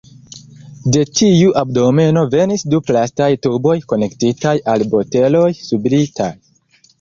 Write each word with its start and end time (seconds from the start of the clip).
De 0.93 1.01
tiu 1.17 1.51
abdomeno 1.59 2.23
venis 2.35 2.63
du 2.75 2.79
plastaj 2.87 3.27
tuboj 3.47 3.75
konektitaj 3.93 4.55
al 4.75 4.87
boteloj 4.95 5.47
sublitaj. 5.61 6.33